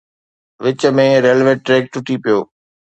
وچ 0.63 0.81
۾ 1.01 1.07
railway 1.25 1.53
track 1.65 1.83
ٽٽي 1.93 2.15
پيو 2.23 2.39